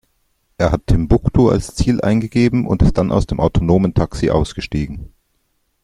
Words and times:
Er 0.57 0.71
hat 0.71 0.87
Timbuktu 0.87 1.51
als 1.51 1.75
Ziel 1.75 2.01
eingegeben 2.01 2.65
und 2.65 2.81
ist 2.81 2.97
dann 2.97 3.11
aus 3.11 3.27
dem 3.27 3.39
autonomen 3.39 3.93
Taxi 3.93 4.31
ausgestiegen. 4.31 5.13